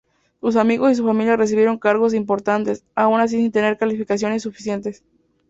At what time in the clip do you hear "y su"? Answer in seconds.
0.91-1.05